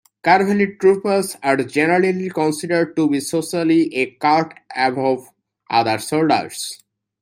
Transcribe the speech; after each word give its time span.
Cavalry 0.23 0.77
Troopers 0.77 1.37
are 1.43 1.57
generally 1.57 2.27
considered 2.31 2.95
to 2.95 3.07
be 3.07 3.19
socially 3.19 3.93
a 3.93 4.09
cut 4.15 4.51
above 4.75 5.29
other 5.69 5.99
soldiers. 5.99 6.83